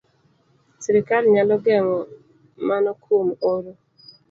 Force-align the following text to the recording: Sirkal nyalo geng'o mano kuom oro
Sirkal 0.83 1.23
nyalo 1.33 1.55
geng'o 1.65 1.97
mano 2.67 2.91
kuom 3.03 3.27
oro 3.53 3.71